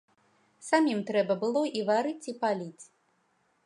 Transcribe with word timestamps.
Самім 0.69 1.03
трэба 1.11 1.37
было 1.45 1.63
і 1.81 1.87
варыць 1.93 2.29
і 2.35 2.39
паліць. 2.45 2.83